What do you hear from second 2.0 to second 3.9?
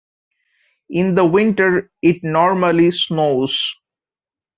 it normally snows.